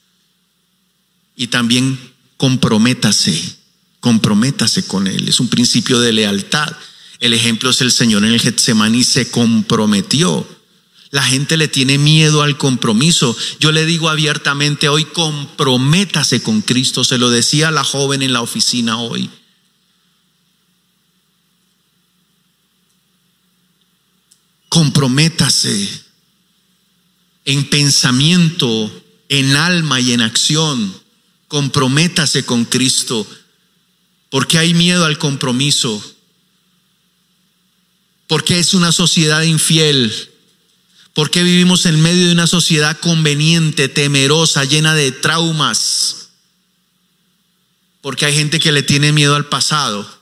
[1.36, 3.56] Y también comprométase,
[4.00, 5.28] comprométase con Él.
[5.28, 6.76] Es un principio de lealtad.
[7.20, 10.46] El ejemplo es el Señor en el Getsemaní se comprometió.
[11.10, 13.36] La gente le tiene miedo al compromiso.
[13.60, 17.04] Yo le digo abiertamente hoy, comprométase con Cristo.
[17.04, 19.30] Se lo decía la joven en la oficina hoy.
[24.74, 25.88] comprométase
[27.44, 28.90] en pensamiento,
[29.28, 30.92] en alma y en acción.
[31.54, 33.24] Comprométase con Cristo,
[34.28, 36.02] porque hay miedo al compromiso,
[38.26, 40.12] porque es una sociedad infiel,
[41.12, 46.30] porque vivimos en medio de una sociedad conveniente, temerosa, llena de traumas,
[48.00, 50.13] porque hay gente que le tiene miedo al pasado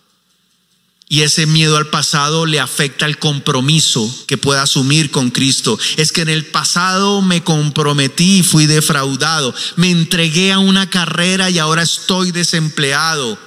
[1.12, 5.78] y ese miedo al pasado le afecta el compromiso que pueda asumir con Cristo.
[5.98, 9.54] Es que en el pasado me comprometí y fui defraudado.
[9.76, 13.38] Me entregué a una carrera y ahora estoy desempleado.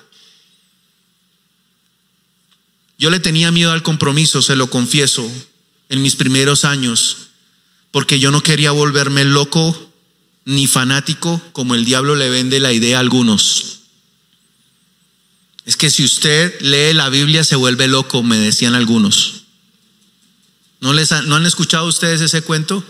[3.00, 5.28] Yo le tenía miedo al compromiso, se lo confieso,
[5.90, 7.30] en mis primeros años,
[7.90, 9.92] porque yo no quería volverme loco
[10.46, 13.85] ni fanático como el diablo le vende la idea a algunos.
[15.66, 19.46] Es que si usted lee la Biblia se vuelve loco, me decían algunos.
[20.80, 22.84] ¿No, les ¿No han escuchado ustedes ese cuento?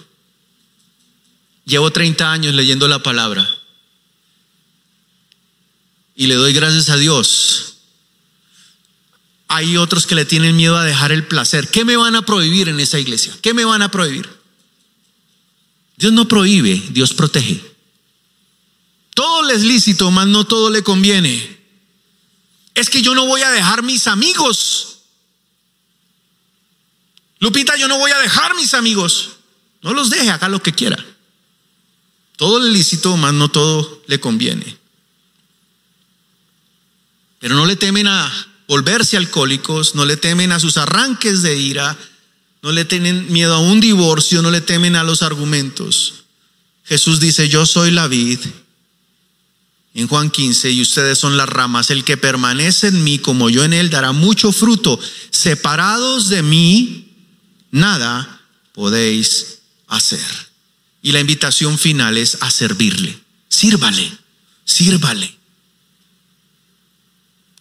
[1.65, 3.47] Llevo 30 años leyendo la palabra.
[6.15, 7.77] Y le doy gracias a Dios.
[9.47, 11.69] Hay otros que le tienen miedo a dejar el placer.
[11.69, 13.33] ¿Qué me van a prohibir en esa iglesia?
[13.41, 14.27] ¿Qué me van a prohibir?
[15.97, 17.63] Dios no prohíbe, Dios protege.
[19.13, 21.54] Todo le es lícito, mas no todo le conviene
[22.75, 24.99] es que yo no voy a dejar mis amigos.
[27.39, 29.37] Lupita, yo no voy a dejar mis amigos.
[29.81, 31.03] No los deje, haga lo que quiera.
[32.35, 34.77] Todo le lícito, más no todo le conviene.
[37.39, 41.97] Pero no le temen a volverse alcohólicos, no le temen a sus arranques de ira,
[42.61, 46.25] no le tienen miedo a un divorcio, no le temen a los argumentos.
[46.83, 48.39] Jesús dice, yo soy la vid
[49.95, 53.63] en Juan 15, y ustedes son las ramas, el que permanece en mí como yo
[53.63, 54.99] en él dará mucho fruto.
[55.31, 57.13] Separados de mí,
[57.71, 58.41] nada
[58.73, 60.19] podéis hacer.
[61.01, 63.17] Y la invitación final es a servirle.
[63.47, 64.11] Sírvale,
[64.65, 65.33] sírvale.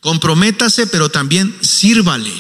[0.01, 2.35] Comprométase, pero también sírvale.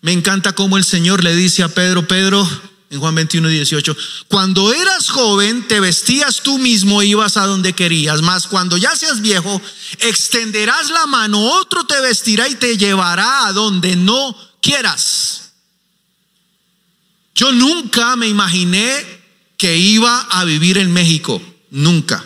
[0.00, 2.48] Me encanta cómo el Señor le dice a Pedro, Pedro,
[2.90, 3.96] en Juan 21, 18.
[4.28, 8.94] Cuando eras joven, te vestías tú mismo e ibas a donde querías, mas cuando ya
[8.94, 9.60] seas viejo,
[9.98, 15.52] extenderás la mano, otro te vestirá y te llevará a donde no quieras.
[17.34, 19.04] Yo nunca me imaginé
[19.56, 22.24] que iba a vivir en México, nunca.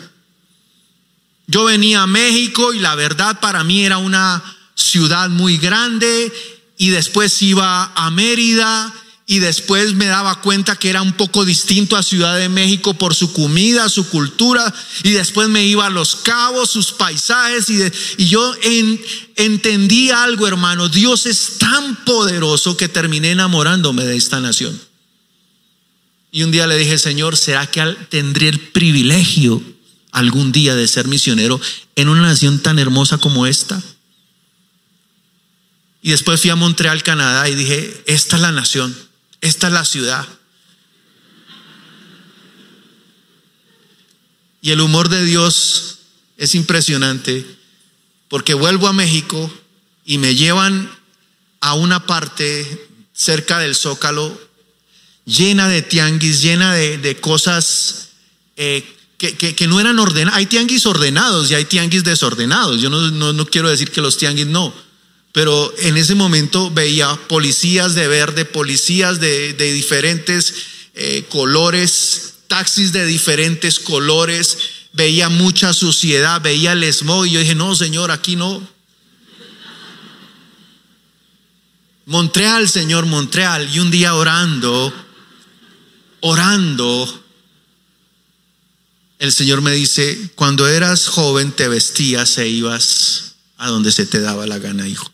[1.47, 4.41] Yo venía a México y la verdad para mí era una
[4.75, 6.31] ciudad muy grande
[6.77, 8.93] y después iba a Mérida
[9.31, 13.15] y después me daba cuenta que era un poco distinto a Ciudad de México por
[13.15, 18.53] su comida, su cultura, y después me iba a Los Cabos, sus paisajes, y, yo
[19.37, 24.77] entendí algo, hermano, Dios es tan poderoso que terminé enamorándome de esta nación.
[26.29, 29.63] Y un día le dije, Señor, ¿será que tendré el privilegio
[30.11, 31.61] algún día de ser misionero
[31.95, 33.81] en una nación tan hermosa como esta?
[36.01, 39.09] Y después fui a Montreal, Canadá, y dije, esta es la nación
[39.41, 40.27] esta es la ciudad.
[44.61, 45.97] Y el humor de Dios
[46.37, 47.45] es impresionante
[48.29, 49.51] porque vuelvo a México
[50.05, 50.89] y me llevan
[51.59, 54.39] a una parte cerca del Zócalo
[55.25, 58.09] llena de tianguis, llena de, cosas
[58.55, 58.83] eh,
[59.17, 60.37] que, no eran ordenadas.
[60.37, 62.81] Hay tianguis ordenados y hay tianguis desordenados.
[62.81, 64.73] Yo no, no quiero decir que los tianguis no
[65.31, 70.53] pero en ese momento veía policías de verde, policías de, diferentes
[70.93, 74.57] eh, colores, taxis de diferentes colores,
[74.93, 78.61] veía mucha suciedad, veía el smog y yo dije, no, Señor, aquí no.
[82.05, 83.69] Montreal, Señor, Montreal.
[83.73, 84.93] Y un día orando,
[86.19, 87.23] orando,
[89.19, 94.19] el Señor me dice, cuando eras joven te vestías e ibas a donde se te
[94.19, 95.10] daba la gana, hijo.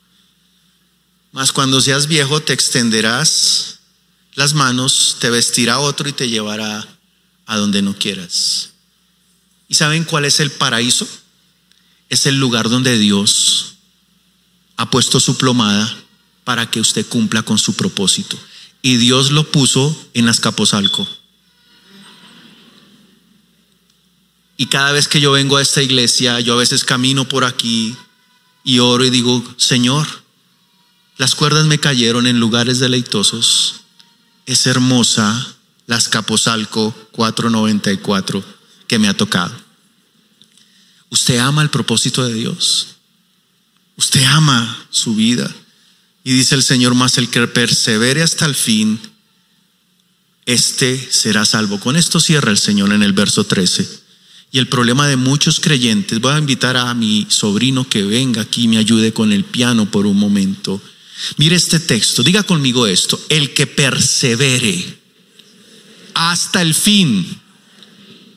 [1.37, 3.77] Mas cuando seas viejo te extenderás
[4.33, 6.97] las manos, te vestirá otro y te llevará
[7.45, 8.71] a donde no quieras.
[9.67, 11.07] ¿Y saben cuál es el paraíso?
[12.09, 13.75] Es el lugar donde Dios
[14.77, 15.95] ha puesto su plomada
[16.43, 18.35] para que usted cumpla con su propósito.
[18.81, 21.07] Y Dios lo puso en Azcapotzalco.
[24.57, 27.95] Y cada vez que yo vengo a esta iglesia, yo a veces camino por aquí
[28.63, 30.25] y oro y digo, Señor,
[31.17, 33.81] las cuerdas me cayeron en lugares deleitosos.
[34.45, 35.55] Es hermosa
[35.87, 38.43] la Azcapotzalco 494
[38.87, 39.53] que me ha tocado.
[41.09, 42.87] Usted ama el propósito de Dios.
[43.95, 45.53] Usted ama su vida.
[46.23, 48.99] Y dice el Señor más, el que persevere hasta el fin,
[50.45, 51.79] este será salvo.
[51.79, 53.87] Con esto cierra el Señor en el verso 13.
[54.51, 58.63] Y el problema de muchos creyentes, voy a invitar a mi sobrino que venga aquí
[58.63, 60.81] y me ayude con el piano por un momento.
[61.37, 64.97] Mire este texto, diga conmigo esto, el que persevere
[66.13, 67.39] hasta el fin,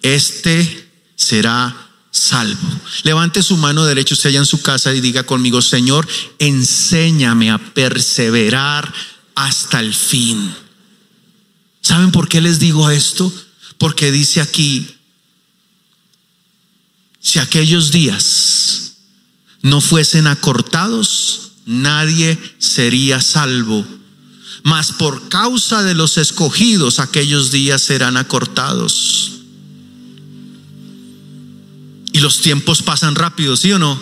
[0.03, 2.81] este será salvo.
[3.05, 6.07] Levante su mano derecha usted allá en su casa y diga conmigo, Señor,
[6.39, 8.93] enséñame a perseverar
[9.35, 10.55] hasta el fin.
[11.81, 13.33] ¿Saben por qué les digo esto?
[13.79, 14.87] Porque dice aquí,
[17.21, 18.97] si aquellos días
[19.63, 23.87] no fuesen acortados, nadie sería salvo.
[24.63, 29.33] Mas por causa de los escogidos, aquellos días serán acortados.
[32.13, 33.99] Y los tiempos pasan rápido, ¿sí o no?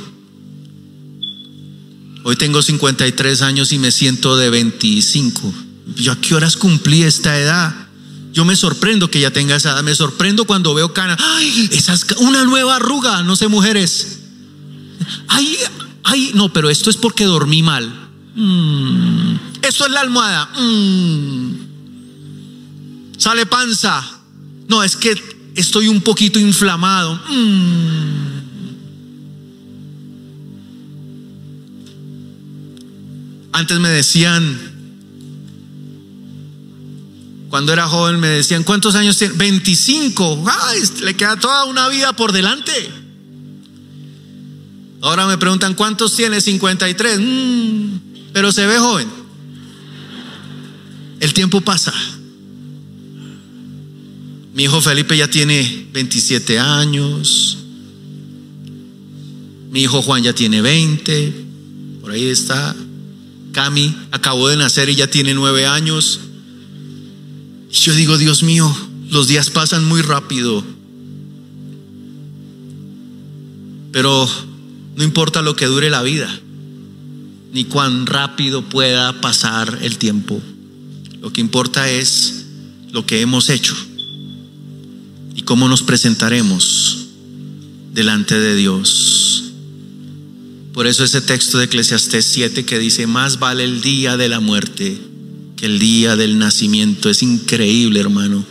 [2.25, 5.55] Hoy tengo 53 años y me siento de 25.
[5.97, 7.75] ¿Yo a qué horas cumplí esta edad?
[8.33, 9.83] Yo me sorprendo que ya tenga esa edad.
[9.83, 11.16] Me sorprendo cuando veo cana.
[11.19, 11.69] ¡Ay!
[11.73, 13.23] Esas, una nueva arruga.
[13.23, 14.19] No sé, mujeres.
[15.29, 15.57] ¡Ay!
[16.11, 16.30] ¡Ay!
[16.34, 17.86] No, pero esto es porque dormí mal.
[18.34, 19.34] Mm.
[19.61, 20.46] Esto es la almohada.
[20.59, 21.52] Mm.
[23.18, 24.02] Sale panza.
[24.68, 25.14] No, es que
[25.54, 27.14] estoy un poquito inflamado.
[27.28, 28.38] Mm.
[33.52, 34.59] Antes me decían,
[37.50, 39.34] cuando era joven me decían, ¿cuántos años tiene?
[39.34, 40.42] 25.
[40.68, 43.07] Ay, le queda toda una vida por delante.
[45.01, 46.40] Ahora me preguntan, ¿cuántos tiene?
[46.40, 47.20] 53.
[47.20, 47.99] Mm,
[48.32, 49.09] pero se ve joven.
[51.20, 51.92] El tiempo pasa.
[54.55, 57.59] Mi hijo Felipe ya tiene 27 años.
[59.70, 61.32] Mi hijo Juan ya tiene 20.
[62.01, 62.74] Por ahí está.
[63.53, 66.20] Cami acabó de nacer y ya tiene 9 años.
[67.70, 68.74] Y yo digo, Dios mío,
[69.11, 70.64] los días pasan muy rápido.
[73.92, 74.28] Pero
[74.99, 76.28] no importa lo que dure la vida,
[77.53, 80.42] ni cuán rápido pueda pasar el tiempo.
[81.20, 82.46] Lo que importa es
[82.90, 83.76] lo que hemos hecho
[85.36, 87.07] y cómo nos presentaremos
[87.92, 89.44] delante de Dios.
[90.72, 94.40] Por eso ese texto de Eclesiastés 7 que dice, más vale el día de la
[94.40, 94.99] muerte
[95.57, 97.09] que el día del nacimiento.
[97.09, 98.44] Es increíble, hermano,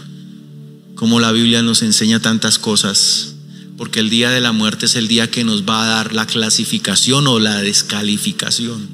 [0.95, 3.33] como la Biblia nos enseña tantas cosas,
[3.77, 6.25] porque el día de la muerte es el día que nos va a dar la
[6.25, 8.87] clasificación o la descalificación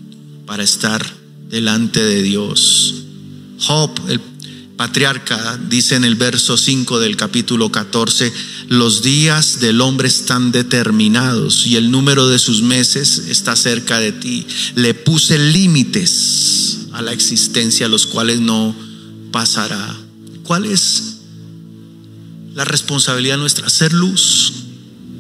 [0.46, 1.06] para estar
[1.50, 2.96] delante de Dios.
[3.60, 4.20] Job, el
[4.76, 8.34] patriarca dice en el verso 5 del capítulo 14,
[8.68, 14.12] los días del hombre están determinados y el número de sus meses está cerca de
[14.12, 14.46] ti.
[14.76, 18.76] Le puse límites a la existencia, los cuales no
[19.32, 19.96] pasará.
[20.44, 21.18] ¿Cuál es
[22.54, 23.70] la responsabilidad nuestra?
[23.70, 24.54] Ser luz.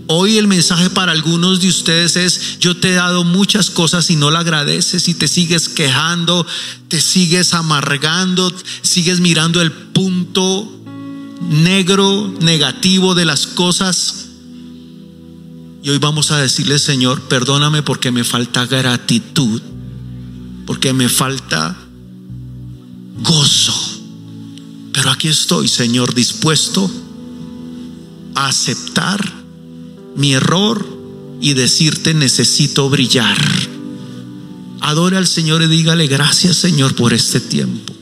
[0.07, 4.17] Hoy el mensaje para algunos de ustedes es, yo te he dado muchas cosas y
[4.17, 6.45] no la agradeces y te sigues quejando,
[6.89, 8.51] te sigues amargando,
[8.81, 10.69] sigues mirando el punto
[11.49, 14.25] negro, negativo de las cosas.
[15.83, 19.61] Y hoy vamos a decirle, Señor, perdóname porque me falta gratitud,
[20.65, 21.77] porque me falta
[23.21, 23.73] gozo.
[24.91, 26.91] Pero aquí estoy, Señor, dispuesto
[28.35, 29.42] a aceptar
[30.15, 30.85] mi error
[31.41, 33.37] y decirte necesito brillar.
[34.81, 37.93] Adore al Señor y dígale gracias Señor por este tiempo.